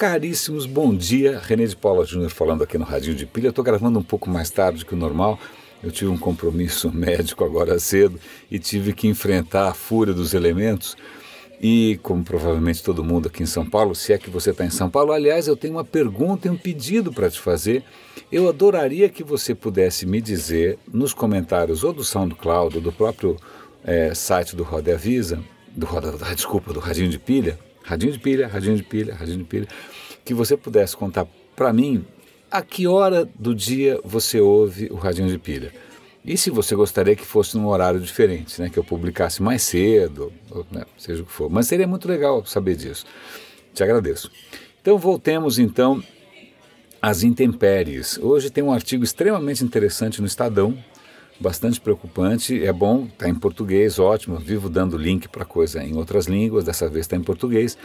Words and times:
caríssimos, 0.00 0.64
bom 0.64 0.94
dia. 0.94 1.38
René 1.44 1.66
de 1.66 1.76
Paula 1.76 2.06
Júnior 2.06 2.30
falando 2.30 2.64
aqui 2.64 2.78
no 2.78 2.86
Radinho 2.86 3.14
de 3.14 3.26
Pilha. 3.26 3.50
Estou 3.50 3.62
gravando 3.62 3.98
um 3.98 4.02
pouco 4.02 4.30
mais 4.30 4.48
tarde 4.48 4.82
que 4.82 4.94
o 4.94 4.96
normal. 4.96 5.38
Eu 5.82 5.90
tive 5.90 6.10
um 6.10 6.16
compromisso 6.16 6.88
médico 6.96 7.44
agora 7.44 7.78
cedo 7.78 8.18
e 8.50 8.58
tive 8.58 8.94
que 8.94 9.06
enfrentar 9.06 9.68
a 9.68 9.74
fúria 9.74 10.14
dos 10.14 10.32
elementos. 10.32 10.96
E, 11.60 12.00
como 12.02 12.24
provavelmente 12.24 12.82
todo 12.82 13.04
mundo 13.04 13.28
aqui 13.28 13.42
em 13.42 13.46
São 13.46 13.68
Paulo, 13.68 13.94
se 13.94 14.14
é 14.14 14.16
que 14.16 14.30
você 14.30 14.52
está 14.52 14.64
em 14.64 14.70
São 14.70 14.88
Paulo, 14.88 15.12
aliás, 15.12 15.46
eu 15.46 15.54
tenho 15.54 15.74
uma 15.74 15.84
pergunta 15.84 16.48
e 16.48 16.50
um 16.50 16.56
pedido 16.56 17.12
para 17.12 17.28
te 17.28 17.38
fazer. 17.38 17.84
Eu 18.32 18.48
adoraria 18.48 19.06
que 19.10 19.22
você 19.22 19.54
pudesse 19.54 20.06
me 20.06 20.22
dizer 20.22 20.78
nos 20.90 21.12
comentários 21.12 21.84
ou 21.84 21.92
do 21.92 22.02
SoundCloud 22.02 22.76
ou 22.76 22.82
do 22.82 22.90
próprio 22.90 23.36
é, 23.84 24.14
site 24.14 24.56
do 24.56 24.62
Roda 24.62 24.94
Avisa, 24.94 25.40
do 25.76 25.84
Roda, 25.84 26.10
desculpa, 26.34 26.72
do 26.72 26.80
Radinho 26.80 27.10
de 27.10 27.18
Pilha, 27.18 27.58
radinho 27.90 28.12
de 28.12 28.20
pilha, 28.20 28.46
radinho 28.46 28.76
de 28.76 28.84
pilha, 28.84 29.14
radinho 29.14 29.38
de 29.38 29.44
pilha, 29.44 29.66
que 30.24 30.32
você 30.32 30.56
pudesse 30.56 30.96
contar 30.96 31.26
para 31.56 31.72
mim 31.72 32.04
a 32.48 32.62
que 32.62 32.86
hora 32.86 33.28
do 33.34 33.52
dia 33.52 34.00
você 34.04 34.40
ouve 34.40 34.88
o 34.92 34.94
radinho 34.94 35.28
de 35.28 35.38
pilha. 35.38 35.72
E 36.24 36.36
se 36.36 36.50
você 36.50 36.76
gostaria 36.76 37.16
que 37.16 37.26
fosse 37.26 37.56
num 37.56 37.66
horário 37.66 37.98
diferente, 37.98 38.60
né, 38.60 38.68
que 38.68 38.78
eu 38.78 38.84
publicasse 38.84 39.42
mais 39.42 39.62
cedo, 39.62 40.32
ou, 40.50 40.64
né, 40.70 40.84
seja 40.96 41.22
o 41.22 41.26
que 41.26 41.32
for. 41.32 41.50
Mas 41.50 41.66
seria 41.66 41.86
muito 41.86 42.06
legal 42.06 42.44
saber 42.46 42.76
disso. 42.76 43.04
Te 43.74 43.82
agradeço. 43.82 44.30
Então 44.80 44.96
voltemos 44.96 45.58
então 45.58 46.00
às 47.02 47.24
intempéries. 47.24 48.18
Hoje 48.18 48.50
tem 48.50 48.62
um 48.62 48.72
artigo 48.72 49.02
extremamente 49.02 49.64
interessante 49.64 50.20
no 50.20 50.26
Estadão, 50.28 50.78
bastante 51.40 51.80
preocupante. 51.80 52.64
É 52.64 52.72
bom, 52.72 53.06
está 53.06 53.28
em 53.28 53.34
português, 53.34 53.98
ótimo. 53.98 54.36
Vivo 54.36 54.68
dando 54.68 54.96
link 54.96 55.28
para 55.28 55.44
coisa 55.44 55.82
em 55.82 55.96
outras 55.96 56.26
línguas, 56.26 56.64
dessa 56.64 56.88
vez 56.88 57.04
está 57.06 57.16
em 57.16 57.22
português. 57.22 57.76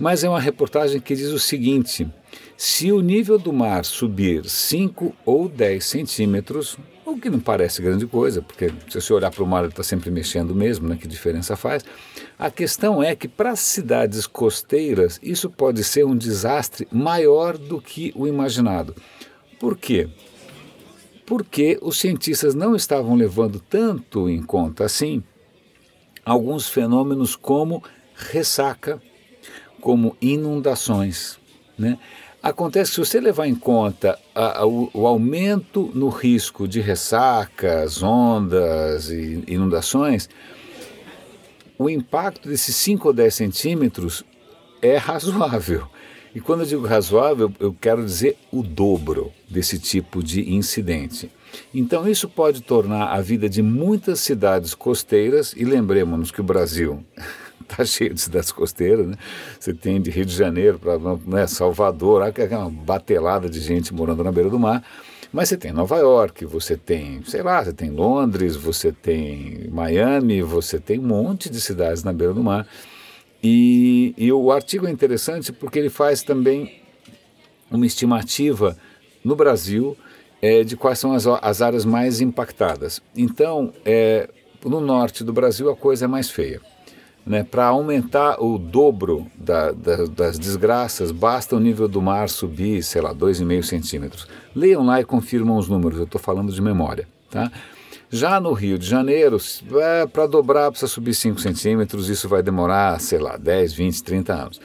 Mas 0.00 0.24
é 0.24 0.28
uma 0.28 0.40
reportagem 0.40 1.00
que 1.00 1.14
diz 1.14 1.30
o 1.30 1.38
seguinte: 1.38 2.08
se 2.56 2.90
o 2.90 3.00
nível 3.00 3.38
do 3.38 3.52
mar 3.52 3.84
subir 3.84 4.48
5 4.48 5.14
ou 5.24 5.48
10 5.48 5.84
centímetros, 5.84 6.78
o 7.04 7.18
que 7.18 7.28
não 7.28 7.38
parece 7.38 7.82
grande 7.82 8.06
coisa, 8.06 8.40
porque 8.40 8.72
se 8.88 9.00
você 9.00 9.12
olhar 9.12 9.30
para 9.30 9.44
o 9.44 9.46
mar 9.46 9.60
ele 9.60 9.68
está 9.68 9.82
sempre 9.82 10.10
mexendo 10.10 10.54
mesmo, 10.54 10.88
né? 10.88 10.96
que 10.96 11.06
diferença 11.06 11.54
faz? 11.54 11.84
A 12.38 12.50
questão 12.50 13.02
é 13.02 13.14
que 13.14 13.28
para 13.28 13.54
cidades 13.54 14.26
costeiras 14.26 15.20
isso 15.22 15.48
pode 15.50 15.84
ser 15.84 16.04
um 16.04 16.16
desastre 16.16 16.88
maior 16.90 17.56
do 17.56 17.80
que 17.80 18.12
o 18.16 18.26
imaginado. 18.26 18.96
Por 19.60 19.76
quê? 19.76 20.08
Porque 21.26 21.78
os 21.80 21.98
cientistas 21.98 22.54
não 22.54 22.76
estavam 22.76 23.14
levando 23.14 23.58
tanto 23.60 24.28
em 24.28 24.42
conta 24.42 24.84
assim 24.84 25.22
alguns 26.24 26.68
fenômenos 26.68 27.36
como 27.36 27.82
ressaca, 28.14 29.00
como 29.80 30.16
inundações. 30.20 31.38
Né? 31.78 31.98
Acontece 32.42 32.90
que 32.90 32.94
se 32.94 33.00
você 33.00 33.20
levar 33.20 33.46
em 33.46 33.54
conta 33.54 34.18
a, 34.34 34.60
a, 34.60 34.66
o, 34.66 34.90
o, 34.92 35.06
aumento 35.06 35.90
no 35.94 36.08
risco 36.08 36.66
de 36.66 36.80
ressacas, 36.80 38.02
ondas 38.02 39.10
e 39.10 39.44
inundações, 39.46 40.28
o 41.78 41.90
impacto 41.90 42.48
desses 42.48 42.76
5 42.76 43.08
ou 43.08 43.14
10 43.14 43.34
centímetros 43.34 44.24
é 44.80 44.96
razoável. 44.96 45.88
E 46.34 46.40
quando 46.40 46.60
eu 46.60 46.66
digo 46.66 46.86
razoável, 46.86 47.52
eu 47.60 47.74
quero 47.80 48.04
dizer 48.04 48.36
o 48.50 48.60
dobro 48.60 49.30
desse 49.48 49.78
tipo 49.78 50.20
de 50.20 50.52
incidente. 50.52 51.30
Então, 51.72 52.08
isso 52.08 52.28
pode 52.28 52.60
tornar 52.60 53.12
a 53.12 53.20
vida 53.20 53.48
de 53.48 53.62
muitas 53.62 54.18
cidades 54.18 54.74
costeiras, 54.74 55.54
e 55.56 55.64
lembremos-nos 55.64 56.32
que 56.32 56.40
o 56.40 56.44
Brasil 56.44 57.04
está 57.60 57.84
cheio 57.86 58.12
de 58.12 58.20
cidades 58.20 58.50
costeiras, 58.50 59.06
né? 59.06 59.14
Você 59.60 59.72
tem 59.72 60.00
de 60.00 60.10
Rio 60.10 60.26
de 60.26 60.34
Janeiro 60.34 60.80
para 60.80 60.98
né, 61.24 61.46
Salvador, 61.46 62.22
é 62.36 62.56
uma 62.56 62.68
batelada 62.68 63.48
de 63.48 63.60
gente 63.60 63.94
morando 63.94 64.24
na 64.24 64.32
beira 64.32 64.50
do 64.50 64.58
mar. 64.58 64.82
Mas 65.32 65.48
você 65.48 65.56
tem 65.56 65.72
Nova 65.72 65.98
York, 65.98 66.44
você 66.44 66.76
tem, 66.76 67.22
sei 67.26 67.42
lá, 67.42 67.64
você 67.64 67.72
tem 67.72 67.90
Londres, 67.90 68.54
você 68.56 68.92
tem 68.92 69.68
Miami, 69.70 70.42
você 70.42 70.78
tem 70.78 70.98
um 70.98 71.06
monte 71.06 71.50
de 71.50 71.60
cidades 71.60 72.04
na 72.04 72.12
beira 72.12 72.32
do 72.32 72.42
mar 72.42 72.66
e, 73.46 74.14
e 74.16 74.32
o 74.32 74.50
artigo 74.50 74.86
é 74.86 74.90
interessante 74.90 75.52
porque 75.52 75.78
ele 75.78 75.90
faz 75.90 76.22
também 76.22 76.80
uma 77.70 77.84
estimativa 77.84 78.74
no 79.22 79.36
Brasil 79.36 79.94
é, 80.40 80.64
de 80.64 80.78
quais 80.78 80.98
são 80.98 81.12
as, 81.12 81.26
as 81.26 81.60
áreas 81.60 81.84
mais 81.84 82.22
impactadas. 82.22 83.02
Então, 83.14 83.70
é, 83.84 84.30
no 84.64 84.80
norte 84.80 85.22
do 85.22 85.30
Brasil 85.30 85.70
a 85.70 85.76
coisa 85.76 86.06
é 86.06 86.08
mais 86.08 86.30
feia. 86.30 86.58
Né? 87.26 87.44
Para 87.44 87.66
aumentar 87.66 88.42
o 88.42 88.58
dobro 88.58 89.26
da, 89.34 89.72
da, 89.72 90.06
das 90.06 90.38
desgraças, 90.38 91.10
basta 91.10 91.54
o 91.54 91.60
nível 91.60 91.86
do 91.86 92.00
mar 92.00 92.30
subir, 92.30 92.82
sei 92.82 93.02
lá, 93.02 93.14
2,5 93.14 93.62
centímetros. 93.62 94.26
Leiam 94.54 94.86
lá 94.86 95.02
e 95.02 95.04
confirmam 95.04 95.58
os 95.58 95.68
números, 95.68 95.98
eu 95.98 96.04
estou 96.04 96.20
falando 96.20 96.50
de 96.50 96.62
memória. 96.62 97.06
Tá? 97.30 97.52
Já 98.14 98.38
no 98.38 98.52
Rio 98.52 98.78
de 98.78 98.86
Janeiro, 98.86 99.38
é, 99.82 100.06
para 100.06 100.28
dobrar 100.28 100.70
precisa 100.70 100.86
subir 100.86 101.14
5 101.14 101.40
centímetros, 101.40 102.08
isso 102.08 102.28
vai 102.28 102.44
demorar, 102.44 103.00
sei 103.00 103.18
lá, 103.18 103.36
10, 103.36 103.72
20, 103.72 104.04
30 104.04 104.32
anos. 104.32 104.60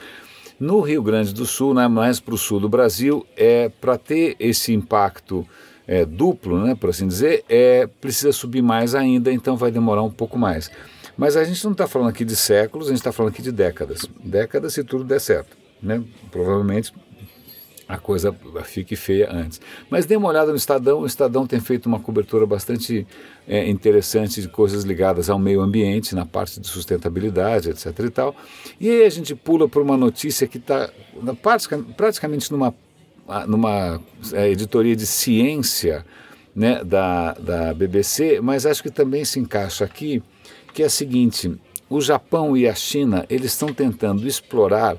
No 0.60 0.80
Rio 0.80 1.02
Grande 1.02 1.34
do 1.34 1.44
Sul, 1.44 1.74
né, 1.74 1.88
mais 1.88 2.20
para 2.20 2.32
o 2.32 2.38
sul 2.38 2.60
do 2.60 2.68
Brasil, 2.68 3.26
é 3.36 3.68
para 3.68 3.98
ter 3.98 4.36
esse 4.38 4.72
impacto 4.72 5.44
é, 5.84 6.04
duplo, 6.04 6.64
né, 6.64 6.76
por 6.76 6.90
assim 6.90 7.08
dizer, 7.08 7.44
é, 7.48 7.88
precisa 8.00 8.30
subir 8.30 8.62
mais 8.62 8.94
ainda, 8.94 9.32
então 9.32 9.56
vai 9.56 9.72
demorar 9.72 10.02
um 10.02 10.12
pouco 10.12 10.38
mais. 10.38 10.70
Mas 11.16 11.36
a 11.36 11.42
gente 11.42 11.64
não 11.64 11.72
está 11.72 11.88
falando 11.88 12.10
aqui 12.10 12.24
de 12.24 12.36
séculos, 12.36 12.86
a 12.86 12.90
gente 12.90 13.00
está 13.00 13.10
falando 13.10 13.32
aqui 13.32 13.42
de 13.42 13.50
décadas. 13.50 14.08
Décadas 14.22 14.74
se 14.74 14.84
tudo 14.84 15.02
der 15.02 15.20
certo. 15.20 15.56
Né? 15.82 16.00
Provavelmente 16.30 16.92
a 17.90 17.98
coisa 17.98 18.34
fique 18.64 18.94
feia 18.94 19.28
antes. 19.32 19.60
Mas 19.90 20.06
dê 20.06 20.16
uma 20.16 20.28
olhada 20.28 20.52
no 20.52 20.56
Estadão, 20.56 21.00
o 21.00 21.06
Estadão 21.06 21.44
tem 21.44 21.58
feito 21.58 21.86
uma 21.86 21.98
cobertura 21.98 22.46
bastante 22.46 23.04
é, 23.48 23.68
interessante 23.68 24.40
de 24.40 24.48
coisas 24.48 24.84
ligadas 24.84 25.28
ao 25.28 25.38
meio 25.38 25.60
ambiente, 25.60 26.14
na 26.14 26.24
parte 26.24 26.60
de 26.60 26.68
sustentabilidade, 26.68 27.68
etc. 27.68 27.86
e 27.98 28.10
tal. 28.10 28.36
E 28.80 28.88
aí 28.88 29.04
a 29.04 29.10
gente 29.10 29.34
pula 29.34 29.68
por 29.68 29.82
uma 29.82 29.96
notícia 29.96 30.46
que 30.46 30.58
está 30.58 30.88
praticamente 31.96 32.52
numa, 32.52 32.72
numa 33.48 34.00
é, 34.32 34.48
editoria 34.48 34.94
de 34.94 35.06
ciência 35.06 36.06
né, 36.54 36.84
da, 36.84 37.32
da 37.32 37.74
BBC, 37.74 38.40
mas 38.40 38.66
acho 38.66 38.84
que 38.84 38.90
também 38.90 39.24
se 39.24 39.40
encaixa 39.40 39.84
aqui, 39.84 40.22
que 40.72 40.84
é 40.84 40.86
a 40.86 40.90
seguinte, 40.90 41.52
o 41.88 42.00
Japão 42.00 42.56
e 42.56 42.68
a 42.68 42.74
China, 42.74 43.26
eles 43.28 43.50
estão 43.50 43.72
tentando 43.74 44.28
explorar 44.28 44.96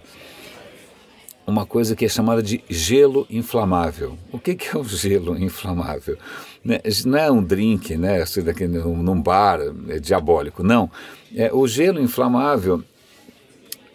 uma 1.52 1.66
coisa 1.66 1.96
que 1.96 2.06
é 2.06 2.10
chamada 2.10 2.42
de 2.42 2.64
gelo 2.70 3.28
inflamável. 3.30 4.18
O 4.32 4.40
que, 4.40 4.56
que 4.56 4.76
é 4.76 4.80
o 4.80 4.84
gelo 4.84 5.38
inflamável? 5.38 6.18
Né, 6.64 6.80
não 7.06 7.18
é 7.18 7.30
um 7.30 7.44
drink, 7.44 7.98
né, 7.98 8.22
assim, 8.22 8.42
daqui 8.42 8.66
num 8.68 9.22
bar 9.22 9.60
é 9.90 10.00
diabólico, 10.00 10.64
não. 10.64 10.90
É, 11.36 11.52
o 11.54 11.68
gelo 11.68 12.00
inflamável 12.00 12.84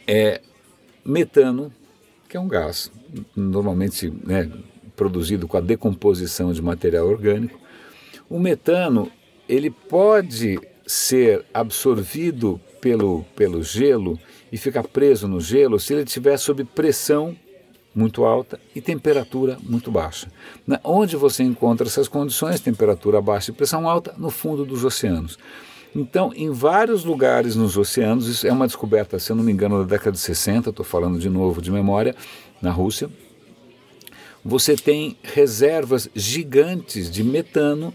é 0.07 0.41
metano, 1.05 1.73
que 2.29 2.37
é 2.37 2.41
um 2.41 2.49
gás, 2.49 2.91
normalmente 3.35 4.13
né, 4.25 4.51
produzido 4.95 5.49
com 5.49 5.57
a 5.57 5.61
decomposição 5.61 6.53
de 6.53 6.61
material 6.61 7.07
orgânico. 7.07 7.59
O 8.29 8.39
metano 8.39 9.11
ele 9.49 9.71
pode 9.71 10.59
ser 10.87 11.45
absorvido 11.55 12.61
pelo, 12.81 13.25
pelo 13.35 13.63
gelo 13.63 14.19
e 14.53 14.57
ficar 14.57 14.85
preso 14.85 15.27
no 15.27 15.41
gelo 15.41 15.79
se 15.79 15.93
ele 15.93 16.03
estiver 16.03 16.37
sob 16.37 16.65
pressão 16.65 17.37
muito 17.97 18.27
alta 18.27 18.61
e 18.75 18.81
temperatura 18.83 19.57
muito 19.63 19.91
baixa. 19.91 20.31
Na, 20.67 20.79
onde 20.85 21.17
você 21.17 21.43
encontra 21.43 21.87
essas 21.87 22.07
condições, 22.07 22.61
temperatura 22.61 23.23
baixa 23.23 23.51
e 23.51 23.55
pressão 23.55 23.89
alta? 23.89 24.15
No 24.19 24.29
fundo 24.29 24.67
dos 24.67 24.85
oceanos. 24.85 25.39
Então, 25.95 26.31
em 26.37 26.51
vários 26.51 27.05
lugares 27.05 27.57
nos 27.57 27.79
oceanos, 27.79 28.29
isso 28.29 28.47
é 28.47 28.53
uma 28.53 28.67
descoberta, 28.67 29.19
se 29.19 29.33
eu 29.33 29.37
não 29.37 29.43
me 29.43 29.51
engano, 29.51 29.79
da 29.79 29.97
década 29.97 30.13
de 30.13 30.19
60, 30.19 30.69
estou 30.69 30.85
falando 30.85 31.19
de 31.19 31.31
novo 31.31 31.63
de 31.63 31.73
memória, 31.73 32.15
na 32.61 32.71
Rússia, 32.71 33.09
você 34.45 34.77
tem 34.77 35.17
reservas 35.23 36.09
gigantes 36.15 37.11
de 37.11 37.25
metano 37.25 37.95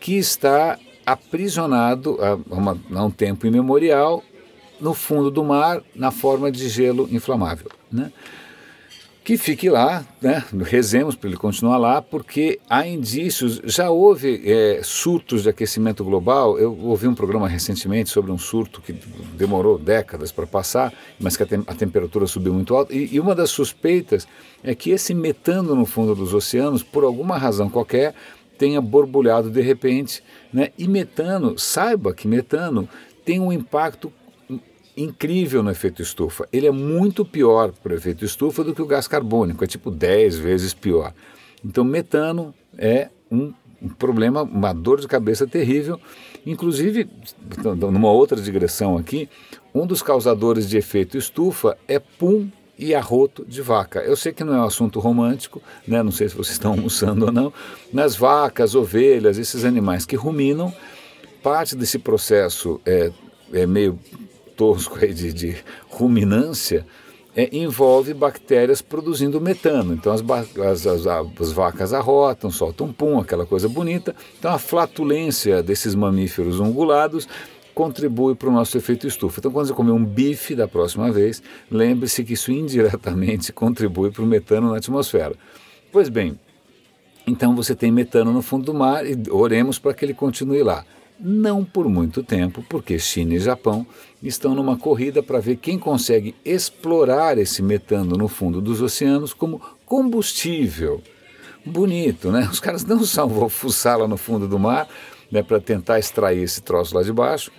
que 0.00 0.16
está 0.16 0.78
aprisionado 1.04 2.18
há, 2.20 2.38
uma, 2.54 2.78
há 2.94 3.04
um 3.04 3.10
tempo 3.10 3.46
imemorial 3.46 4.24
no 4.80 4.94
fundo 4.94 5.30
do 5.30 5.44
mar 5.44 5.82
na 5.94 6.10
forma 6.10 6.50
de 6.50 6.68
gelo 6.68 7.06
inflamável. 7.12 7.70
Né? 7.90 8.10
Que 9.24 9.36
fique 9.36 9.70
lá, 9.70 10.04
né? 10.20 10.44
rezemos 10.62 11.14
para 11.14 11.28
ele 11.28 11.36
continuar 11.36 11.78
lá, 11.78 12.02
porque 12.02 12.58
há 12.68 12.86
indícios, 12.86 13.60
já 13.64 13.88
houve 13.88 14.42
é, 14.44 14.80
surtos 14.82 15.44
de 15.44 15.48
aquecimento 15.48 16.02
global, 16.02 16.58
eu 16.58 16.76
ouvi 16.76 17.06
um 17.06 17.14
programa 17.14 17.46
recentemente 17.46 18.10
sobre 18.10 18.32
um 18.32 18.38
surto 18.38 18.80
que 18.82 18.92
demorou 19.34 19.78
décadas 19.78 20.32
para 20.32 20.44
passar, 20.44 20.92
mas 21.20 21.36
que 21.36 21.44
a, 21.44 21.46
tem, 21.46 21.62
a 21.66 21.74
temperatura 21.74 22.26
subiu 22.26 22.52
muito 22.52 22.74
alto, 22.74 22.92
e, 22.92 23.14
e, 23.14 23.20
uma 23.20 23.34
das 23.34 23.50
suspeitas 23.50 24.26
é 24.64 24.74
que 24.74 24.90
esse 24.90 25.14
metano 25.14 25.74
no 25.76 25.86
fundo 25.86 26.16
dos 26.16 26.34
oceanos, 26.34 26.82
por 26.82 27.04
alguma 27.04 27.38
razão 27.38 27.70
qualquer, 27.70 28.14
tenha 28.58 28.80
borbulhado 28.80 29.50
de 29.50 29.60
repente, 29.60 30.22
né? 30.52 30.70
e 30.76 30.88
metano, 30.88 31.56
saiba 31.56 32.12
que 32.12 32.26
metano 32.26 32.88
tem 33.24 33.38
um 33.38 33.52
impacto 33.52 34.12
incrível 35.02 35.62
no 35.62 35.70
efeito 35.70 36.02
estufa. 36.02 36.48
Ele 36.52 36.66
é 36.66 36.70
muito 36.70 37.24
pior 37.24 37.72
para 37.72 37.92
o 37.92 37.96
efeito 37.96 38.24
estufa 38.24 38.62
do 38.62 38.74
que 38.74 38.82
o 38.82 38.86
gás 38.86 39.08
carbônico, 39.08 39.64
é 39.64 39.66
tipo 39.66 39.90
10 39.90 40.38
vezes 40.38 40.74
pior. 40.74 41.12
Então, 41.64 41.84
metano 41.84 42.54
é 42.76 43.08
um, 43.30 43.52
problema, 43.98 44.42
uma 44.42 44.72
dor 44.72 45.00
de 45.00 45.08
cabeça 45.08 45.46
terrível. 45.46 46.00
Inclusive, 46.46 47.08
numa 47.90 48.10
outra 48.10 48.40
digressão 48.40 48.96
aqui, 48.96 49.28
um 49.74 49.86
dos 49.86 50.02
causadores 50.02 50.68
de 50.68 50.76
efeito 50.76 51.16
estufa 51.16 51.76
é 51.86 51.98
pum 51.98 52.48
e 52.78 52.94
arroto 52.94 53.44
de 53.44 53.62
vaca. 53.62 54.00
Eu 54.00 54.16
sei 54.16 54.32
que 54.32 54.42
não 54.42 54.54
é 54.54 54.58
um 54.58 54.64
assunto 54.64 54.98
romântico, 54.98 55.62
né? 55.86 56.02
não 56.02 56.10
sei 56.10 56.28
se 56.28 56.34
vocês 56.34 56.54
estão 56.54 56.72
almoçando 56.74 57.26
ou 57.26 57.32
não, 57.32 57.52
mas 57.92 58.16
vacas, 58.16 58.74
ovelhas, 58.74 59.38
esses 59.38 59.64
animais 59.64 60.04
que 60.04 60.16
ruminam, 60.16 60.74
parte 61.42 61.76
desse 61.76 61.98
processo 61.98 62.80
é, 62.84 63.12
é 63.52 63.66
meio 63.66 63.98
tosco 64.56 64.98
aí 65.02 65.12
de, 65.12 65.32
de 65.32 65.56
ruminância, 65.88 66.86
é, 67.34 67.48
envolve 67.56 68.12
bactérias 68.12 68.82
produzindo 68.82 69.40
metano. 69.40 69.94
Então 69.94 70.12
as, 70.12 70.22
as, 70.58 70.86
as, 70.86 71.06
as, 71.06 71.52
vacas 71.52 71.92
arrotam, 71.92 72.50
soltam 72.50 72.92
pum, 72.92 73.18
aquela 73.18 73.46
coisa 73.46 73.68
bonita. 73.68 74.14
Então 74.38 74.52
a 74.52 74.58
flatulência 74.58 75.62
desses 75.62 75.94
mamíferos 75.94 76.60
ungulados 76.60 77.26
contribui 77.74 78.34
para 78.34 78.48
o 78.48 78.52
nosso 78.52 78.76
efeito 78.76 79.06
estufa. 79.06 79.40
Então 79.40 79.50
quando 79.50 79.66
você 79.68 79.74
comer 79.74 79.92
um 79.92 80.04
bife 80.04 80.54
da 80.54 80.68
próxima 80.68 81.10
vez, 81.10 81.42
lembre-se 81.70 82.22
que 82.22 82.34
isso 82.34 82.52
indiretamente 82.52 83.52
contribui 83.54 84.10
para 84.10 84.22
o 84.22 84.26
metano 84.26 84.70
na 84.70 84.76
atmosfera. 84.76 85.34
Pois 85.90 86.08
bem, 86.08 86.38
então 87.26 87.56
você 87.56 87.74
tem 87.74 87.90
metano 87.90 88.32
no 88.32 88.42
fundo 88.42 88.66
do 88.66 88.74
mar 88.74 89.06
e 89.06 89.16
oremos 89.30 89.78
para 89.78 89.94
que 89.94 90.04
ele 90.04 90.14
continue 90.14 90.62
lá 90.62 90.84
não 91.18 91.64
por 91.64 91.88
muito 91.88 92.22
tempo, 92.22 92.64
porque 92.68 92.98
China 92.98 93.34
e 93.34 93.38
Japão 93.38 93.86
estão 94.22 94.54
numa 94.54 94.76
corrida 94.76 95.22
para 95.22 95.40
ver 95.40 95.56
quem 95.56 95.78
consegue 95.78 96.34
explorar 96.44 97.38
esse 97.38 97.62
metano 97.62 98.16
no 98.16 98.28
fundo 98.28 98.60
dos 98.60 98.80
oceanos 98.80 99.32
como 99.32 99.60
combustível. 99.86 101.02
Bonito, 101.64 102.30
né? 102.32 102.48
Os 102.50 102.58
caras 102.58 102.84
não 102.84 103.04
só 103.04 103.26
vão 103.26 103.48
fuçar 103.48 103.98
lá 103.98 104.08
no 104.08 104.16
fundo 104.16 104.48
do 104.48 104.58
mar 104.58 104.88
né, 105.30 105.42
para 105.42 105.60
tentar 105.60 105.98
extrair 105.98 106.42
esse 106.42 106.60
troço 106.60 106.94
lá 106.94 107.02
de 107.02 107.12
baixo, 107.12 107.50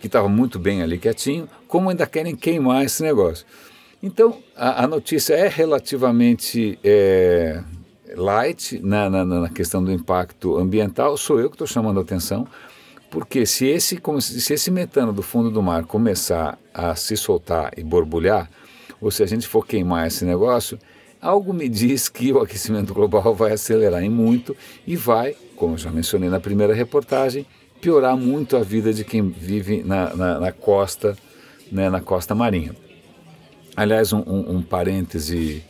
que 0.00 0.06
estava 0.06 0.28
muito 0.28 0.58
bem 0.58 0.82
ali 0.82 0.96
quietinho, 0.96 1.48
como 1.66 1.90
ainda 1.90 2.06
querem 2.06 2.36
queimar 2.36 2.84
esse 2.84 3.02
negócio. 3.02 3.44
Então, 4.02 4.38
a, 4.56 4.84
a 4.84 4.86
notícia 4.86 5.34
é 5.34 5.48
relativamente 5.48 6.78
é, 6.84 7.62
light 8.14 8.80
na, 8.80 9.10
na, 9.10 9.24
na 9.24 9.48
questão 9.48 9.82
do 9.82 9.92
impacto 9.92 10.56
ambiental, 10.56 11.16
sou 11.16 11.40
eu 11.40 11.48
que 11.48 11.56
estou 11.56 11.66
chamando 11.66 11.98
a 11.98 12.02
atenção 12.02 12.46
porque 13.10 13.46
se 13.46 13.66
esse, 13.66 14.00
se 14.20 14.54
esse 14.54 14.70
metano 14.70 15.12
do 15.12 15.22
fundo 15.22 15.50
do 15.50 15.62
mar 15.62 15.84
começar 15.84 16.58
a 16.72 16.94
se 16.94 17.16
soltar 17.16 17.72
e 17.76 17.82
borbulhar, 17.82 18.50
ou 19.00 19.10
se 19.10 19.22
a 19.22 19.26
gente 19.26 19.46
for 19.46 19.66
queimar 19.66 20.06
esse 20.06 20.24
negócio, 20.24 20.78
algo 21.20 21.52
me 21.52 21.68
diz 21.68 22.08
que 22.08 22.32
o 22.32 22.40
aquecimento 22.40 22.92
global 22.92 23.34
vai 23.34 23.52
acelerar 23.52 24.02
em 24.02 24.10
muito 24.10 24.56
e 24.86 24.96
vai, 24.96 25.34
como 25.56 25.74
eu 25.74 25.78
já 25.78 25.90
mencionei 25.90 26.28
na 26.28 26.40
primeira 26.40 26.74
reportagem, 26.74 27.46
piorar 27.80 28.16
muito 28.16 28.56
a 28.56 28.60
vida 28.60 28.92
de 28.92 29.04
quem 29.04 29.28
vive 29.28 29.82
na, 29.82 30.14
na, 30.14 30.40
na 30.40 30.52
costa, 30.52 31.16
né, 31.70 31.88
na 31.88 32.00
costa 32.00 32.34
marinha. 32.34 32.74
Aliás, 33.76 34.12
um, 34.12 34.20
um, 34.26 34.56
um 34.56 34.62
parêntese 34.62 35.62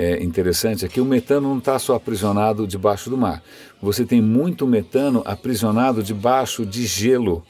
é, 0.00 0.22
interessante 0.22 0.86
é 0.86 0.88
que 0.88 1.00
o 1.00 1.04
metano 1.04 1.50
não 1.50 1.58
está 1.58 1.78
só 1.78 1.94
aprisionado 1.94 2.66
debaixo 2.66 3.10
do 3.10 3.18
mar. 3.18 3.42
Você 3.82 4.04
tem 4.06 4.22
muito 4.22 4.66
metano 4.66 5.22
aprisionado 5.26 6.02
debaixo 6.02 6.64
de 6.64 6.86
gelo, 6.86 7.44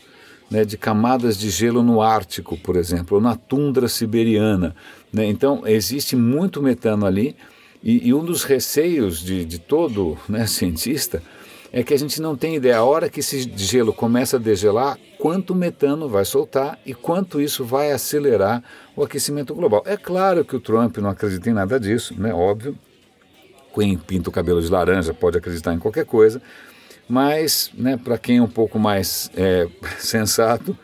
né, 0.50 0.64
de 0.64 0.76
camadas 0.76 1.38
de 1.38 1.48
gelo 1.48 1.80
no 1.80 2.02
Ártico, 2.02 2.56
por 2.56 2.74
exemplo, 2.74 3.18
ou 3.18 3.22
na 3.22 3.36
tundra 3.36 3.86
siberiana. 3.86 4.74
Né? 5.12 5.26
Então, 5.26 5.62
existe 5.64 6.16
muito 6.16 6.60
metano 6.60 7.06
ali, 7.06 7.36
e, 7.82 8.08
e 8.08 8.12
um 8.12 8.24
dos 8.24 8.42
receios 8.42 9.20
de, 9.20 9.44
de 9.44 9.58
todo 9.58 10.18
né, 10.28 10.44
cientista 10.46 11.22
é 11.72 11.82
que 11.84 11.94
a 11.94 11.98
gente 11.98 12.20
não 12.20 12.36
tem 12.36 12.56
ideia, 12.56 12.78
a 12.78 12.84
hora 12.84 13.08
que 13.08 13.20
esse 13.20 13.50
gelo 13.56 13.92
começa 13.92 14.36
a 14.36 14.40
degelar, 14.40 14.98
quanto 15.18 15.54
metano 15.54 16.08
vai 16.08 16.24
soltar 16.24 16.78
e 16.84 16.92
quanto 16.92 17.40
isso 17.40 17.64
vai 17.64 17.92
acelerar 17.92 18.62
o 18.96 19.04
aquecimento 19.04 19.54
global. 19.54 19.82
É 19.86 19.96
claro 19.96 20.44
que 20.44 20.56
o 20.56 20.60
Trump 20.60 20.96
não 20.98 21.10
acredita 21.10 21.48
em 21.48 21.52
nada 21.52 21.78
disso, 21.78 22.14
né? 22.20 22.34
óbvio. 22.34 22.76
Quem 23.72 23.96
pinta 23.96 24.28
o 24.28 24.32
cabelo 24.32 24.60
de 24.60 24.68
laranja 24.68 25.14
pode 25.14 25.38
acreditar 25.38 25.72
em 25.72 25.78
qualquer 25.78 26.04
coisa, 26.04 26.42
mas 27.08 27.70
né, 27.72 27.96
para 27.96 28.18
quem 28.18 28.38
é 28.38 28.42
um 28.42 28.48
pouco 28.48 28.78
mais 28.80 29.30
é, 29.36 29.68
sensato, 29.98 30.76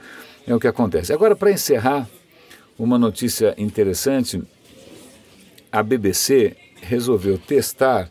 é 0.47 0.55
o 0.55 0.61
que 0.61 0.69
acontece. 0.69 1.13
Agora, 1.13 1.35
para 1.35 1.51
encerrar, 1.51 2.09
uma 2.79 2.97
notícia 2.97 3.55
interessante: 3.59 4.41
a 5.73 5.83
BBC 5.83 6.57
resolveu 6.81 7.39
testar 7.39 8.09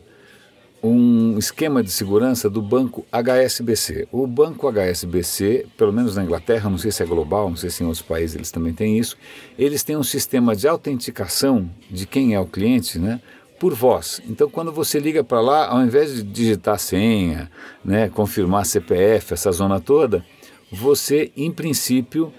um 0.88 1.38
esquema 1.38 1.82
de 1.82 1.90
segurança 1.90 2.48
do 2.48 2.60
banco 2.60 3.04
HSBC. 3.10 4.08
O 4.12 4.26
banco 4.26 4.68
HSBC, 4.70 5.66
pelo 5.76 5.92
menos 5.92 6.16
na 6.16 6.22
Inglaterra, 6.22 6.68
não 6.68 6.78
sei 6.78 6.90
se 6.90 7.02
é 7.02 7.06
global, 7.06 7.48
não 7.48 7.56
sei 7.56 7.70
se 7.70 7.82
em 7.82 7.86
outros 7.86 8.02
países 8.02 8.36
eles 8.36 8.50
também 8.50 8.72
têm 8.72 8.98
isso, 8.98 9.16
eles 9.58 9.82
têm 9.82 9.96
um 9.96 10.02
sistema 10.02 10.54
de 10.54 10.68
autenticação 10.68 11.68
de 11.90 12.06
quem 12.06 12.34
é 12.34 12.40
o 12.40 12.46
cliente, 12.46 12.98
né? 12.98 13.20
Por 13.58 13.74
voz. 13.74 14.20
Então, 14.28 14.50
quando 14.50 14.70
você 14.70 14.98
liga 14.98 15.24
para 15.24 15.40
lá, 15.40 15.66
ao 15.68 15.82
invés 15.82 16.14
de 16.14 16.22
digitar 16.22 16.78
senha, 16.78 17.50
né, 17.82 18.08
confirmar 18.10 18.66
CPF, 18.66 19.32
essa 19.32 19.50
zona 19.50 19.80
toda, 19.80 20.22
você, 20.70 21.32
em 21.34 21.50
princípio, 21.50 22.32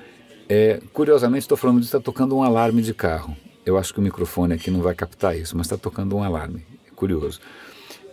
é, 0.47 0.79
curiosamente, 0.93 1.41
estou 1.41 1.57
falando 1.57 1.79
disso, 1.79 1.89
está 1.89 1.99
tocando 1.99 2.35
um 2.35 2.43
alarme 2.43 2.81
de 2.83 2.93
carro. 2.93 3.35
Eu 3.65 3.77
acho 3.77 3.93
que 3.93 3.99
o 3.99 4.03
microfone 4.03 4.53
aqui 4.53 4.69
não 4.69 4.81
vai 4.81 4.93
captar 4.93 5.35
isso, 5.35 5.57
mas 5.57 5.65
está 5.65 5.77
tocando 5.77 6.15
um 6.15 6.23
alarme. 6.23 6.63
É 6.87 6.95
curioso. 6.95 7.41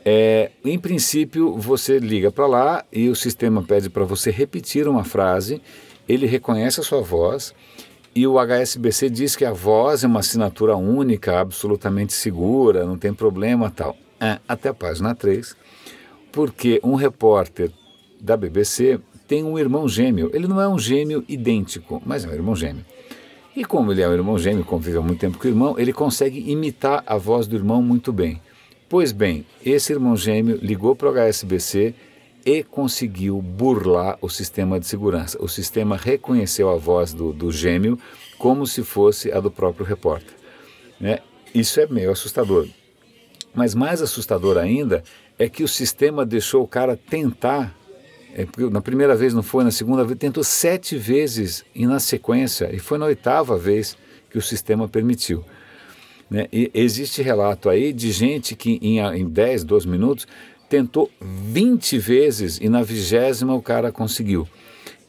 É, 0.05 0.51
em 0.63 0.79
princípio, 0.79 1.57
você 1.57 1.99
liga 1.99 2.31
para 2.31 2.47
lá 2.47 2.85
e 2.93 3.09
o 3.09 3.17
sistema 3.17 3.63
pede 3.63 3.89
para 3.89 4.05
você 4.05 4.31
repetir 4.31 4.87
uma 4.87 5.03
frase, 5.03 5.63
ele 6.07 6.27
reconhece 6.27 6.79
a 6.79 6.83
sua 6.83 7.01
voz 7.01 7.55
e 8.15 8.27
o 8.27 8.39
HSBC 8.39 9.09
diz 9.09 9.35
que 9.35 9.45
a 9.45 9.53
voz 9.53 10.05
é 10.05 10.07
uma 10.07 10.21
assinatura 10.21 10.77
única, 10.77 11.41
absolutamente 11.41 12.13
segura, 12.13 12.85
não 12.85 12.99
tem 12.99 13.15
problema 13.15 13.71
tal. 13.71 13.97
É, 14.21 14.39
até 14.47 14.69
a 14.69 14.75
página 14.75 15.15
3, 15.15 15.57
porque 16.31 16.81
um 16.85 16.95
repórter 16.95 17.73
da 18.21 18.37
BBC 18.37 19.01
tem 19.27 19.43
um 19.43 19.59
irmão 19.59 19.89
gêmeo. 19.89 20.31
Ele 20.33 20.47
não 20.47 20.61
é 20.61 20.69
um 20.69 20.79
gêmeo 20.79 21.25
idêntico, 21.27 22.01
mas 22.05 22.25
é 22.25 22.29
um 22.29 22.33
irmão 22.33 22.55
gêmeo. 22.55 22.85
E 23.57 23.65
como 23.65 23.93
ele 23.93 24.03
é 24.03 24.09
um 24.09 24.13
irmão 24.13 24.39
gêmeo, 24.39 24.65
convive 24.65 24.99
há 24.99 25.01
muito 25.01 25.19
tempo 25.19 25.39
com 25.39 25.45
o 25.47 25.51
irmão, 25.51 25.79
ele 25.79 25.93
consegue 25.93 26.51
imitar 26.51 27.03
a 27.07 27.17
voz 27.17 27.47
do 27.47 27.57
irmão 27.57 27.83
muito 27.83 28.13
bem. 28.13 28.41
Pois 28.95 29.11
bem, 29.11 29.45
esse 29.67 29.93
irmão 29.93 30.17
gêmeo 30.17 30.57
ligou 30.63 30.95
para 30.95 31.11
o 31.11 31.13
HSBC 31.13 31.97
e 32.47 32.63
conseguiu 32.63 33.43
burlar 33.43 34.17
o 34.21 34.29
sistema 34.29 34.79
de 34.79 34.87
segurança. 34.87 35.37
O 35.43 35.49
sistema 35.49 35.97
reconheceu 35.97 36.71
a 36.71 36.77
voz 36.77 37.13
do, 37.13 37.33
do 37.33 37.51
gêmeo 37.51 37.99
como 38.39 38.65
se 38.69 38.85
fosse 38.85 39.33
a 39.33 39.41
do 39.41 39.51
próprio 39.51 39.85
repórter. 39.85 40.33
Né? 41.01 41.19
Isso 41.53 41.81
é 41.81 41.89
meio 41.89 42.13
assustador. 42.13 42.69
Mas 43.53 43.75
mais 43.75 44.01
assustador 44.01 44.57
ainda 44.59 45.03
é 45.41 45.49
que 45.49 45.65
o 45.65 45.69
sistema 45.69 46.25
deixou 46.25 46.63
o 46.63 46.69
cara 46.69 46.97
tentar. 46.97 47.77
É, 48.33 48.47
na 48.71 48.81
primeira 48.81 49.17
vez 49.17 49.35
não 49.35 49.43
foi, 49.43 49.65
na 49.65 49.73
segunda 49.73 50.05
vez 50.05 50.17
tentou 50.21 50.45
sete 50.45 50.97
vezes 50.97 51.65
e 51.75 51.85
na 51.85 51.99
sequência, 51.99 52.73
e 52.73 52.79
foi 52.79 52.97
na 52.97 53.07
oitava 53.07 53.59
vez 53.59 53.97
que 54.31 54.39
o 54.39 54.43
sistema 54.43 54.87
permitiu. 54.87 55.45
Né? 56.31 56.47
E 56.53 56.71
existe 56.75 57.23
relato 57.23 57.69
aí 57.69 57.93
de 57.93 58.11
gente 58.11 58.55
que 58.55 58.79
em, 58.83 58.99
em 58.99 59.29
10, 59.29 59.65
12 59.65 59.89
minutos 59.89 60.27
tentou 60.69 61.11
20 61.21 61.99
vezes 61.99 62.59
e 62.61 62.69
na 62.69 62.83
vigésima 62.83 63.55
o 63.55 63.63
cara 63.63 63.93
conseguiu. 63.93 64.49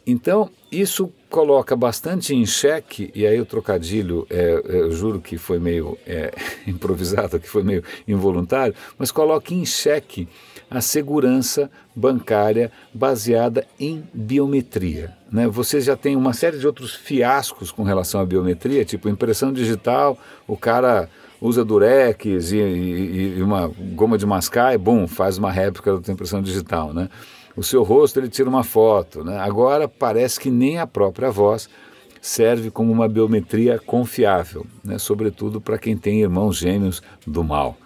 Então, 0.05 0.49
isso 0.71 1.11
coloca 1.35 1.75
bastante 1.75 2.33
em 2.33 2.45
xeque, 2.45 3.11
e 3.13 3.27
aí 3.27 3.41
o 3.41 3.45
trocadilho, 3.45 4.25
é, 4.29 4.63
é 4.69 4.79
eu 4.79 4.91
juro 4.93 5.19
que 5.19 5.37
foi 5.37 5.59
meio 5.59 5.97
é, 6.07 6.31
improvisado, 6.65 7.37
que 7.41 7.49
foi 7.49 7.61
meio 7.61 7.83
involuntário, 8.07 8.73
mas 8.97 9.11
coloca 9.11 9.53
em 9.53 9.65
xeque 9.65 10.29
a 10.71 10.79
segurança 10.79 11.69
bancária 11.93 12.71
baseada 12.93 13.67
em 13.77 14.01
biometria. 14.13 15.13
Né? 15.29 15.45
Você 15.49 15.81
já 15.81 15.97
tem 15.97 16.15
uma 16.15 16.31
série 16.31 16.57
de 16.57 16.65
outros 16.65 16.95
fiascos 16.95 17.69
com 17.69 17.83
relação 17.83 18.21
à 18.21 18.25
biometria, 18.25 18.85
tipo 18.85 19.09
impressão 19.09 19.51
digital, 19.51 20.17
o 20.47 20.55
cara 20.55 21.09
usa 21.41 21.65
durex 21.65 22.53
e, 22.53 22.57
e, 22.59 23.35
e 23.39 23.43
uma 23.43 23.67
goma 23.67 24.17
de 24.17 24.25
mascar 24.25 24.73
e, 24.73 24.77
bom, 24.77 25.05
faz 25.05 25.37
uma 25.37 25.51
réplica 25.51 25.99
da 25.99 26.13
impressão 26.13 26.41
digital. 26.41 26.93
Né? 26.93 27.09
O 27.55 27.63
seu 27.63 27.83
rosto, 27.83 28.19
ele 28.19 28.29
tira 28.29 28.49
uma 28.49 28.63
foto. 28.63 29.23
Né? 29.23 29.37
Agora 29.37 29.87
parece 29.87 30.39
que 30.39 30.49
nem 30.49 30.77
a 30.77 30.85
própria 30.85 31.31
voz 31.31 31.69
serve 32.21 32.71
como 32.71 32.91
uma 32.91 33.07
biometria 33.07 33.79
confiável, 33.79 34.65
né? 34.83 34.97
sobretudo 34.97 35.61
para 35.61 35.77
quem 35.77 35.95
tem 35.95 36.21
irmãos 36.21 36.57
gêmeos 36.57 37.01
do 37.25 37.43
mal. 37.43 37.77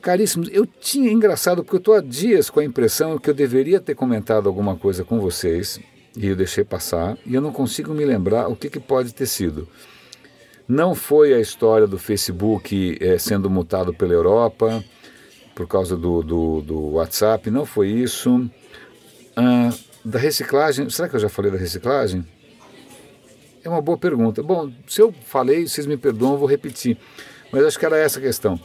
Caríssimos, 0.00 0.48
eu 0.52 0.66
tinha 0.66 1.10
engraçado 1.10 1.62
porque 1.62 1.76
eu 1.76 1.80
estou 1.80 1.94
há 1.94 2.00
dias 2.00 2.50
com 2.50 2.60
a 2.60 2.64
impressão 2.64 3.18
que 3.18 3.30
eu 3.30 3.34
deveria 3.34 3.80
ter 3.80 3.94
comentado 3.94 4.48
alguma 4.48 4.76
coisa 4.76 5.04
com 5.04 5.20
vocês 5.20 5.80
e 6.16 6.26
eu 6.26 6.36
deixei 6.36 6.64
passar 6.64 7.16
e 7.26 7.34
eu 7.34 7.40
não 7.40 7.52
consigo 7.52 7.92
me 7.92 8.04
lembrar 8.04 8.48
o 8.48 8.56
que, 8.56 8.68
que 8.68 8.80
pode 8.80 9.12
ter 9.12 9.26
sido. 9.26 9.68
Não 10.66 10.94
foi 10.94 11.32
a 11.32 11.40
história 11.40 11.86
do 11.86 11.98
Facebook 11.98 12.98
é, 13.00 13.18
sendo 13.18 13.48
multado 13.48 13.94
pela 13.94 14.12
Europa 14.12 14.84
por 15.54 15.66
causa 15.66 15.96
do, 15.96 16.22
do, 16.22 16.62
do 16.62 16.80
WhatsApp, 16.92 17.50
não 17.50 17.64
foi 17.64 17.88
isso. 17.88 18.48
Ah, 19.40 19.70
da 20.04 20.18
reciclagem, 20.18 20.90
será 20.90 21.08
que 21.08 21.14
eu 21.14 21.20
já 21.20 21.28
falei 21.28 21.48
da 21.52 21.56
reciclagem? 21.56 22.26
É 23.62 23.68
uma 23.68 23.80
boa 23.80 23.96
pergunta. 23.96 24.42
Bom, 24.42 24.68
se 24.84 25.00
eu 25.00 25.14
falei, 25.26 25.64
vocês 25.64 25.86
me 25.86 25.96
perdoam, 25.96 26.32
eu 26.32 26.38
vou 26.38 26.48
repetir. 26.48 26.98
Mas 27.52 27.64
acho 27.64 27.78
que 27.78 27.86
era 27.86 27.96
essa 27.96 28.18
a 28.18 28.22
questão. 28.22 28.58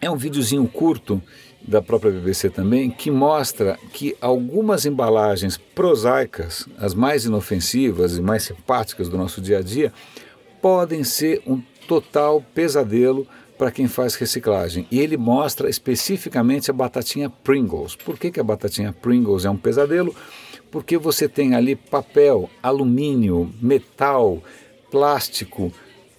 É 0.00 0.10
um 0.10 0.16
videozinho 0.16 0.66
curto 0.66 1.20
da 1.60 1.82
própria 1.82 2.10
BBC 2.10 2.48
também 2.48 2.88
que 2.90 3.10
mostra 3.10 3.78
que 3.92 4.16
algumas 4.18 4.86
embalagens 4.86 5.58
prosaicas, 5.58 6.66
as 6.78 6.94
mais 6.94 7.26
inofensivas 7.26 8.16
e 8.16 8.22
mais 8.22 8.44
simpáticas 8.44 9.10
do 9.10 9.18
nosso 9.18 9.42
dia 9.42 9.58
a 9.58 9.62
dia, 9.62 9.92
podem 10.62 11.04
ser 11.04 11.42
um 11.46 11.60
total 11.86 12.42
pesadelo 12.54 13.28
para 13.56 13.70
quem 13.70 13.88
faz 13.88 14.14
reciclagem. 14.14 14.86
E 14.90 15.00
ele 15.00 15.16
mostra 15.16 15.68
especificamente 15.68 16.70
a 16.70 16.74
batatinha 16.74 17.30
Pringles. 17.30 17.96
Por 17.96 18.18
que, 18.18 18.30
que 18.30 18.40
a 18.40 18.44
batatinha 18.44 18.92
Pringles 18.92 19.44
é 19.44 19.50
um 19.50 19.56
pesadelo? 19.56 20.14
Porque 20.70 20.98
você 20.98 21.28
tem 21.28 21.54
ali 21.54 21.76
papel, 21.76 22.50
alumínio, 22.62 23.52
metal, 23.60 24.42
plástico, 24.90 25.72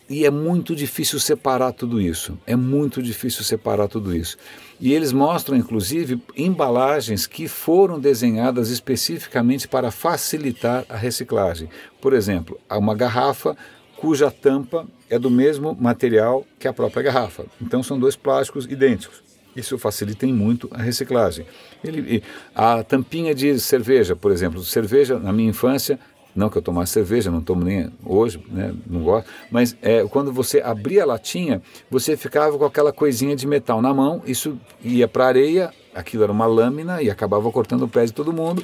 e 0.09 0.25
é 0.25 0.31
muito 0.31 0.73
difícil 0.73 1.19
separar 1.19 1.73
tudo 1.73 1.99
isso. 1.99 2.37
É 2.47 2.55
muito 2.55 3.03
difícil 3.03 3.43
separar 3.43 3.89
tudo 3.89 4.15
isso. 4.15 4.37
E 4.79 4.93
eles 4.93 5.11
mostram, 5.11 5.57
inclusive, 5.57 6.21
embalagens 6.35 7.27
que 7.27 7.47
foram 7.47 7.99
desenhadas 7.99 8.69
especificamente 8.69 9.67
para 9.67 9.91
facilitar 9.91 10.85
a 10.87 10.95
reciclagem. 10.95 11.69
Por 11.99 12.13
exemplo, 12.13 12.57
uma 12.69 12.95
garrafa 12.95 13.57
cuja 13.97 14.31
tampa 14.31 14.85
é 15.09 15.17
do 15.19 15.29
mesmo 15.29 15.75
material 15.79 16.45
que 16.59 16.67
a 16.67 16.73
própria 16.73 17.03
garrafa. 17.03 17.45
Então 17.61 17.83
são 17.83 17.99
dois 17.99 18.15
plásticos 18.15 18.65
idênticos. 18.65 19.23
Isso 19.55 19.77
facilita 19.77 20.27
muito 20.27 20.69
a 20.71 20.81
reciclagem. 20.81 21.45
Ele, 21.83 22.23
a 22.53 22.83
tampinha 22.83 23.33
de 23.33 23.59
cerveja, 23.59 24.15
por 24.15 24.31
exemplo, 24.31 24.63
cerveja 24.63 25.17
na 25.17 25.33
minha 25.33 25.49
infância, 25.49 25.99
não 26.35 26.49
que 26.49 26.57
eu 26.59 26.61
tomasse 26.61 26.93
cerveja, 26.93 27.31
não 27.31 27.41
tomo 27.41 27.63
nem 27.63 27.91
hoje, 28.05 28.39
né, 28.49 28.71
não 28.85 29.01
gosto, 29.01 29.27
mas 29.49 29.75
é, 29.81 30.05
quando 30.07 30.31
você 30.31 30.61
abria 30.61 31.01
a 31.01 31.05
latinha, 31.07 31.59
você 31.89 32.15
ficava 32.15 32.55
com 32.55 32.65
aquela 32.65 32.93
coisinha 32.93 33.35
de 33.35 33.47
metal 33.47 33.81
na 33.81 33.91
mão, 33.91 34.21
isso 34.27 34.59
ia 34.83 35.07
para 35.07 35.25
areia, 35.25 35.73
aquilo 35.95 36.21
era 36.21 36.31
uma 36.31 36.45
lâmina 36.45 37.01
e 37.01 37.09
acabava 37.09 37.51
cortando 37.51 37.81
o 37.81 37.87
pé 37.87 38.05
de 38.05 38.13
todo 38.13 38.31
mundo. 38.31 38.63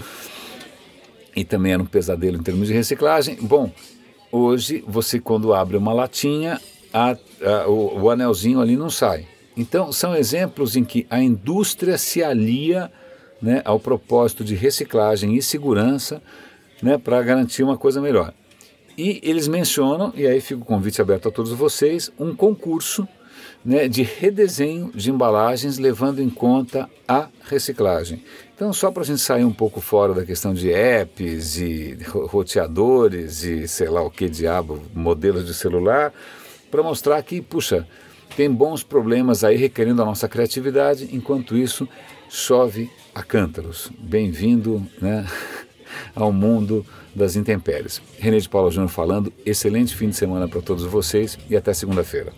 E 1.36 1.44
também 1.44 1.74
era 1.74 1.82
um 1.82 1.88
pesadelo 1.88 2.38
em 2.38 2.44
termos 2.44 2.68
de 2.68 2.74
reciclagem. 2.76 3.38
Bom, 3.42 3.72
Hoje, 4.36 4.84
você 4.88 5.20
quando 5.20 5.54
abre 5.54 5.78
uma 5.78 5.94
latinha, 5.94 6.60
a, 6.92 7.12
a, 7.12 7.70
o, 7.70 8.02
o 8.02 8.10
anelzinho 8.10 8.60
ali 8.60 8.76
não 8.76 8.90
sai. 8.90 9.28
Então, 9.56 9.92
são 9.92 10.16
exemplos 10.16 10.76
em 10.76 10.84
que 10.84 11.06
a 11.08 11.22
indústria 11.22 12.00
se 12.00 12.24
alia 12.24 12.92
né, 13.40 13.62
ao 13.64 13.80
propósito 13.80 14.44
de 14.44 14.56
reciclagem 14.56 15.36
e 15.36 15.42
segurança 15.44 16.20
né, 16.82 16.98
para 16.98 17.22
garantir 17.22 17.62
uma 17.62 17.78
coisa 17.78 18.02
melhor. 18.02 18.34
E 18.98 19.20
eles 19.22 19.48
mencionam, 19.48 20.12
e 20.16 20.26
aí 20.26 20.42
fica 20.42 20.64
o 20.64 20.66
convite 20.66 21.00
aberto 21.00 21.28
a 21.28 21.32
todos 21.32 21.52
vocês, 21.52 22.12
um 22.18 22.36
concurso 22.36 23.08
né, 23.66 23.88
de 23.88 24.04
redesenho 24.04 24.92
de 24.94 25.10
embalagens 25.10 25.78
levando 25.78 26.22
em 26.22 26.30
conta 26.30 26.90
a 27.08 27.28
reciclagem. 27.46 28.24
Então, 28.56 28.74
só 28.74 28.92
para 28.92 29.04
a 29.04 29.06
gente 29.06 29.22
sair 29.22 29.44
um 29.44 29.54
pouco 29.54 29.80
fora 29.80 30.14
da 30.14 30.26
questão 30.26 30.54
de 30.54 30.72
apps 30.72 31.58
e 31.58 31.98
roteadores 32.08 33.44
e 33.44 33.68
sei 33.68 33.90
lá 33.90 34.02
o 34.02 34.12
que 34.12 34.30
diabo, 34.30 34.82
modelos 34.94 35.46
de 35.46 35.54
celular, 35.54 36.14
para 36.70 36.84
mostrar 36.84 37.22
que, 37.24 37.42
puxa, 37.42 37.88
tem 38.36 38.52
bons 38.52 38.84
problemas 38.84 39.44
aí 39.44 39.56
requerendo 39.56 40.02
a 40.02 40.06
nossa 40.06 40.28
criatividade, 40.28 41.10
enquanto 41.12 41.58
isso 41.58 41.88
chove 42.30 42.90
a 43.14 43.22
cântaros. 43.22 43.92
Bem-vindo 44.00 44.86
né, 45.00 45.26
ao 46.16 46.32
mundo 46.32 46.86
das 47.14 47.36
intempéries. 47.36 48.02
René 48.18 48.40
de 48.40 48.50
Paula 48.50 48.72
Júnior 48.72 48.90
falando, 48.90 49.32
excelente 49.46 49.96
fim 49.96 50.10
de 50.10 50.16
semana 50.16 50.48
para 50.48 50.62
todos 50.62 50.84
vocês 50.84 51.38
e 51.50 51.56
até 51.56 51.74
segunda-feira. 51.74 52.34